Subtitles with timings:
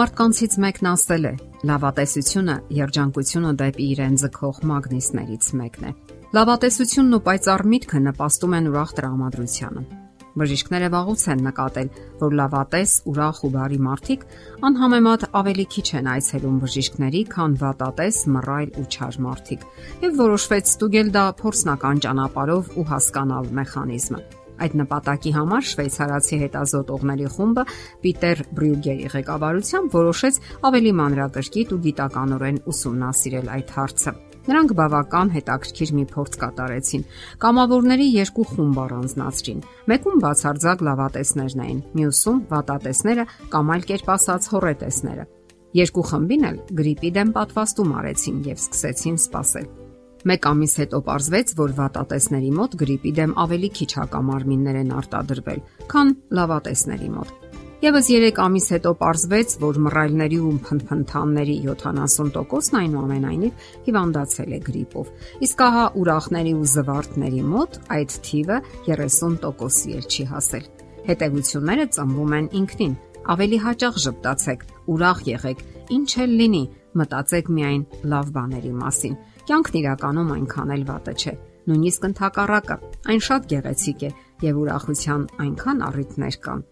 [0.00, 1.30] Մարդկանցից մեկն ասել է.
[1.68, 5.92] լավատեսությունը երջանկությունը դեպի իրեն ձգող մագնիսներից մեկն է։
[6.36, 9.82] Լավատեսությունն ու պայծառ միտքը նպաստում են ուրախ տրամադրությանը։
[10.40, 11.92] Բժիշկները վաղուց են նկատել,
[12.22, 14.26] որ լավատես, ուրախ ու բարի մարդիկ
[14.70, 19.70] անհամեմատ ավելի քիչ են այցելում բժիշկների, քան վատատես, մռայլ ու չար մարդիկ,
[20.08, 27.64] եւ որոշվեց ստուգել դա փորձնական ճանապարհով ու հասկանալ մեխանիզմը։ Այդ նպատակի համար շվեյցարացի հետազոտողների խումբը
[28.04, 34.14] Պիտեր Բրյուգերի ղեկավարությամբ որոշեց ավելի մանրակրկիտ ու գիտականորեն ուսումնասիրել այդ հարցը։
[34.50, 37.02] Նրանք բավական հետաքրքիր մի փորձ կատարեցին։
[37.44, 39.60] Կամավորների երկու խումբ առանձնացրին։
[39.92, 45.28] Մեկում բացարձակ լավատեսներն էին, մյուսում վատատեսները կամ այլ կերպ ասած հորետեսները։
[45.80, 49.70] Երկու խմբին էլ գրիպի դեմ պատվաստում արեցին եւ սկսեցին սпасել։
[50.20, 56.10] Մեկ ամիս հետո ողջվեց, որ վատատեսների մոտ գրիպի դեմ ավելի քիչ հակամարմիններ են արտադրվել, քան
[56.36, 57.30] լավատեսների մոտ։
[57.80, 65.14] Եվս 3 ամիս հետո ողջվեց, որ մռայլների ու փնփնթանների 70%-ն այնուամենայնիվ հիվանդացել է գրիպով։
[65.48, 68.58] Իսկ ահա ուրախների ու զվարթների մոտ այդ թիվը
[68.90, 70.68] 30%-ի էլ չի հասել։
[71.08, 72.94] Հետևությունները ծնվում են ինքնին։
[73.30, 75.64] Ավելի հաճախ ճպտացեք, ուրախ եղեք,
[75.96, 76.64] ինչ էլ լինի,
[77.00, 79.18] մտածեք միայն լավ բաների մասին
[79.50, 81.32] Կյանքն իրականում այնքան էլ վատը չէ։
[81.66, 82.74] Նույնիսկ ընդհակառակը,
[83.10, 84.10] այն շատ գեղեցիկ է
[84.46, 86.62] եւ ուրախության այնքան առիթներ կան։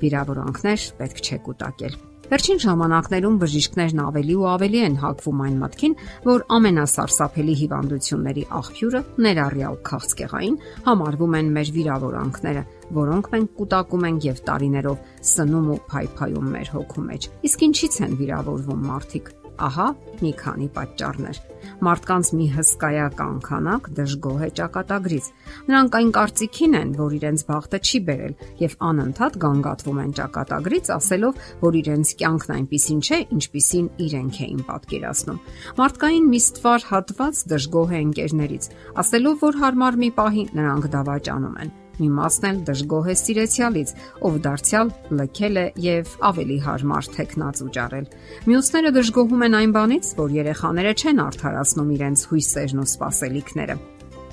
[0.00, 6.44] Վիրավորանքներ պետք չէ կուտակել։ Վերջին ժամանակներում բժիշկներն ավելի ու ավելի են հակվում այն մտքին, որ
[6.58, 12.66] ամենասարսափելի հիվանդությունների աղբյուրը ներառյալ քաղցկեղային համարվում են մեր վիրավորանքները,
[12.98, 18.20] որոնք մենք կուտակում ենք եւ տարիներով սնում ու փայփայում մեր հոգու մեջ։ Իսկ ինչից են
[18.24, 19.86] վիրավորվում մարդիկ։ Ահա
[20.18, 21.36] մի քանի պատճառներ։
[21.84, 25.28] Մարդկանց մի հսկայական քանակ դժգոհ է ճակատագրից։
[25.68, 31.38] Նրանք այն կարծիքին են, որ իրենց բախտը չի բերել եւ անընդհատ գանգատվում են ճակատագրից, ասելով,
[31.62, 35.40] որ իրենց կյանքն այնպեսին չէ, ինչպիսին իրենք էին պատկերացնում։
[35.84, 38.68] Մարդկային մի ստվար հատված դժգոհ է ընկերներից,
[39.04, 43.94] ասելով, որ հարմար մի պահի նրանք դավաճանում են մի մասն էլ դժգոհ է սիրեցյալից,
[44.26, 48.06] ով դարձյալ լքել է եւ ավելի հարմար թեկնած ուճարել։
[48.50, 53.76] Մյուսները դժգոհում են այն բանից, որ երեխաները չեն արդարացնում իրենց հույսերն ու սպասելիքները։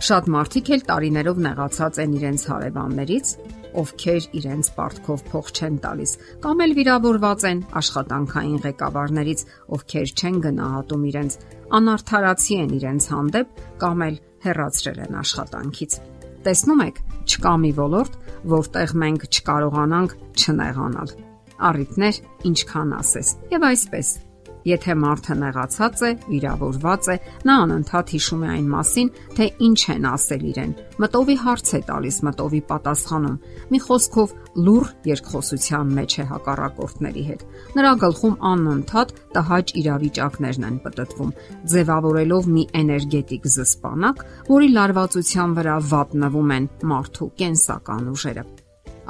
[0.01, 3.33] Շատ մարդիկ էլ տարիներով նեղացած են իրենց հարևաններից,
[3.81, 9.43] ովքեր իրենց պարտքով փող չեն տալիս, կամ էլ վիրավորված են աշխատանքային ղեկավարներից,
[9.77, 11.37] ովքեր չեն գնահատում իրենց,
[11.79, 15.97] անարթարացի են իրենց հանդեպ, կամ էլ հեռացրել են աշխատանքից։
[16.41, 18.17] Տեսնում եք, չկա մի ոլորտ,
[18.55, 21.15] որտեղ մենք չկարողանանք չնեղանալ։
[21.71, 24.13] Առիթներ ինչքան ասես։ Եվ այսպես
[24.67, 27.15] Եթե մարդը նեղացած է, վիրավորված է,
[27.49, 29.07] նա անընդհատ հիշում է այն մասին,
[29.37, 33.39] թե ինչ են ասել իրեն։ Մտովի հարց է տալիս, մտովի պատասխանում։
[33.71, 37.45] Մի խոսքով լուր երկխոսության մեջ է հակառակորդների հետ։
[37.79, 41.31] Նրա գլխում անընդհատ տհաճ իրավիճակներն են պատտվում,
[41.73, 48.45] ձևավորելով մի էներգետիկ զսպանակ, որի լարվածության վրա վատնվում են մարդու կենսական ուժերը։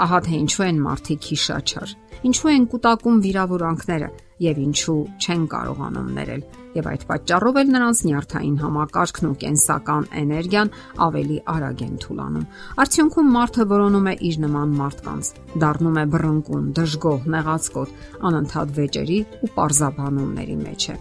[0.01, 1.97] Ահա թե ինչու են մարդիկ հիշաչար
[2.27, 4.07] ինչու են կൂട്ടակում վիրավորանքները
[4.41, 10.71] եւ ինչու չեն կարողանում ներել։ Եվ այդ պատճառով էլ նրանց նյարդային համակարգն ու կենսական էներգիան
[11.05, 12.45] ավելի արագ են թուլանում։
[12.83, 15.31] Արդյունքում մարդը որոնում է իր նման մարդկանց,
[15.61, 17.93] դառնում է բռնկուն, դժգոհ, նեղացկոտ,
[18.31, 20.97] անընդհատ վեճերի ու parzabanumների մեջ է։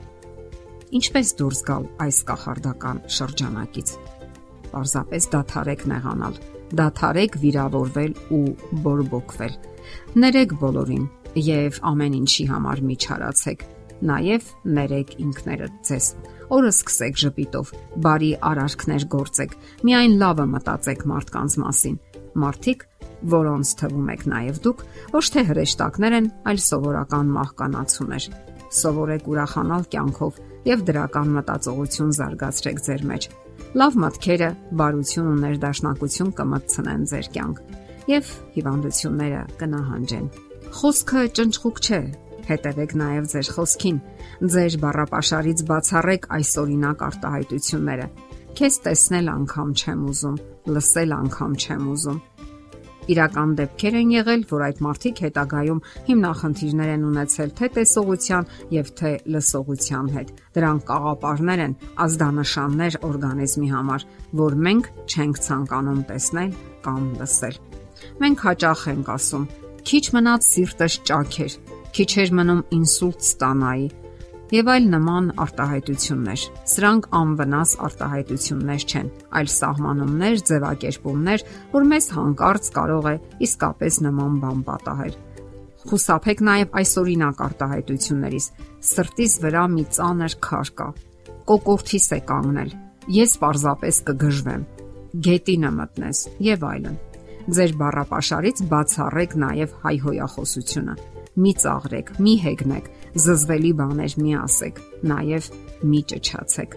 [1.00, 3.96] Ինչպես դուրս գալ այս կախարդական շրջանակից։
[4.70, 6.40] Պարզապես դաթարեք նեղանալ,
[6.80, 8.44] դաթարեք վիրավորվել ու
[8.84, 9.54] բորբոքվել
[10.22, 11.04] Ներեք բոլորին
[11.38, 13.64] եւ ամեն ինչի համար միջարացեք։
[14.10, 14.46] Նաեւ
[14.76, 16.06] ներեք ինքներդ ձեզ։
[16.50, 17.72] Օրը սկսեք ժպիտով,
[18.04, 21.98] բարի արարքներ գործեք։ Միայն լավը մտածեք մարդկանց մասին։
[22.40, 22.86] Մարդիկ,
[23.34, 24.82] որոնց թվում եք նաեւ դուք,
[25.12, 28.28] ոչ թե հրեշտակներ են, այլ սովորական մահկանացուներ։
[28.80, 30.40] Սովորեք ուրախանալ կյանքով
[30.70, 33.28] եւ դրական մտածողություն զարգացրեք ձեր մեջ։
[33.80, 34.50] Լավ մտքերը
[34.81, 37.64] բարություն ու ներդաշնակություն կմտցնեն ձեր կյանք
[38.10, 41.99] եւ հիվանդությունները կնահանջեն։ Խոսքը ճնճղուկ չէ,
[42.46, 43.96] հետևեք նաև ձեր խոսքին։
[44.55, 48.06] Ձեր բառապաշարից բացառեք այսօրինակ արտահայտությունները։
[48.61, 50.37] Քեզ տեսնել անգամ չեմ ուզում,
[50.70, 52.20] լսել անգամ չեմ ուզում։
[53.11, 59.11] Իրական դեպքեր են եղել, որ այդ մարդիկ հետագայում հիմնախնդիրներ են ունեցել թե տեսողության եւ թե
[59.34, 61.75] լսողության հետ։ Դրանք կաղապարներ են,
[62.06, 64.06] ազդանշաններ օրգանիզմի համար,
[64.44, 66.55] որ մենք չենք ցանկանում տեսնել
[66.87, 67.58] կամ լսել։
[68.20, 69.44] Մենք հաճախ ենք ասում.
[69.87, 71.56] Քիչ մնաց սիրտս ճաքեր,
[71.97, 73.88] քիչ էր մնում ինսուլտ ստանայի
[74.50, 81.44] եւ այլ նման արտահայտություններ։ Սրանք անվնաս արտահայտություններ չեն, այլ սահմանումներ, ձևակերպումներ,
[81.75, 83.15] որ մեզ հանկարծ կարող է
[83.47, 85.19] իսկապես նման բան պատահել։
[85.91, 88.49] Խուսափեք նաև այս օրինակ արտահայտություններից։
[88.91, 90.88] Սրտից վրա մի ծանր քար կա։
[91.50, 92.75] Կոկորտիս է կանգնել։
[93.21, 94.67] Ես պարզապես կգժվեմ։
[95.27, 96.99] Գետինը մտնես եւ այլն։
[97.50, 100.93] Ձեր բառապաշարից բացառեք նաև հայհոյախոսությունը։
[101.41, 102.91] Մի ծաղրեք, մի հեգնեք,
[103.25, 104.76] զզվելի բաներ մի ասեք,
[105.11, 105.49] նաև
[105.91, 106.76] մի ճչացեք։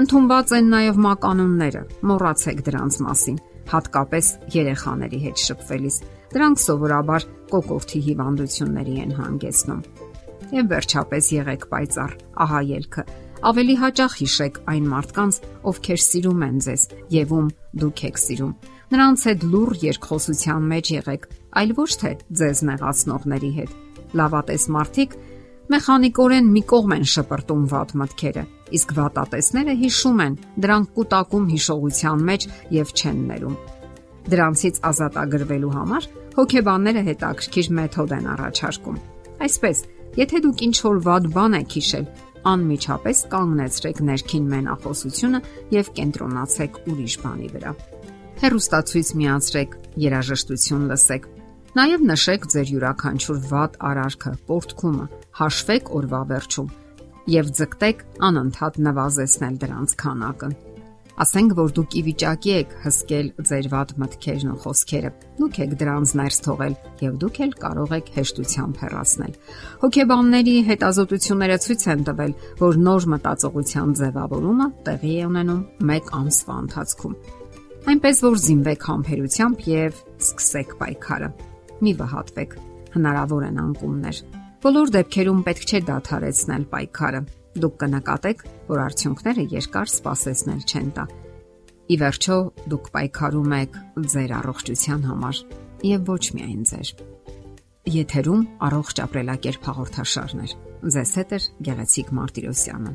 [0.00, 3.38] Ընթոնված են նաև մականունները, մոռացեք դրանց մասին,
[3.70, 5.96] հատկապես երեխաների հետ շփվելիս։
[6.34, 9.82] Դրանք սովորաբար կոկորտի հիվանդությունների են հանգեցնում։
[10.50, 12.12] Եվ վերջապես եղեք պայծառ,
[12.44, 13.04] ահա ելքը։
[13.50, 15.36] Ավելի հաճախ հիշեք այն մարդկանց,
[15.70, 16.82] ովքեր սիրում են ձեզ
[17.14, 17.46] եւ ում
[17.80, 18.52] դուք եք սիրում։
[18.90, 21.26] Նրանց հետ լուր երկխոսության մեջ եղեք,
[21.60, 22.10] այլ ոչ թե
[22.40, 23.74] ձեզ նեղացնողների հետ։
[24.18, 25.12] Լավատես մարդիկ
[25.70, 28.42] մեխանիկորեն մի կողմ են շպրտում վատ մտքերը,
[28.74, 30.34] իսկ վատատեսները հիշում են,
[30.64, 32.46] դրանք կուտակում հիշողության մեջ
[32.80, 33.54] եւ չեն ներում։
[34.30, 36.08] Դրանցից ազատագրվելու համար
[36.40, 38.98] հոգեբանները հետաքրքիր մեթոդ են առաջարկում։
[39.46, 39.84] Այսպես,
[40.18, 42.10] եթե դուք ինչ որ վատ բան եք հիշել,
[42.50, 45.40] անմիջապես կանգնեցրեք ներքին մենախոսությունը
[45.76, 47.72] եւ կենտրոնացեք ուրիշ բանի վրա։
[48.40, 51.26] Հերոստացույց միացրեք, երաժշտություն լսեք,
[51.70, 55.04] Նաև նշեք ձեր յուրաքանչյուր վատ արարքը, պորտքումը,
[55.38, 56.70] հաշվեք օրվա վերջում
[57.30, 60.48] եւ ձգտեք անընդհատ նվազեցնել դրանց քանակը։
[61.20, 66.14] Ասենք որ դուք ի վիճակի եք հսկել ձեր վատ մտքերն ու խոսքերը։ Դուք եք դրանց
[66.20, 69.34] ներս թողել եւ դուք էլ կարող եք հեշտությամբ հեռացնել։
[69.84, 72.32] Հոգեբանների հետազոտությունները ցույց են տվել,
[72.64, 75.62] որ նոր մտածողության ձևավորումը տեղի է ունենում
[76.00, 77.20] 1 ամսվա ընթացքում
[77.88, 81.28] այնպես որ զինվեք համբերությամբ եւ սկսեք պայքարը։
[81.80, 82.56] Մի վհատվեք,
[82.96, 84.20] հնարավոր են անկումներ։
[84.60, 87.22] Բոլոր դեպքերում պետք չէ դադարեցնել պայքարը։
[87.60, 91.06] Դուք կնկատեք, որ արդյունքները երկար սպասեցնել չեն տա։
[91.90, 92.36] Ի վերջո,
[92.70, 93.80] դուք պայքարում եք
[94.12, 95.40] ձեր առողջության համար
[95.90, 96.92] եւ ոչ միայն ձեր։
[97.90, 100.54] Եթերում առողջ ապրելակերպ հաղորդաշարներ։
[100.94, 102.94] Ձեզ հետ է Գեղեցիկ Մարտիրոսյանը։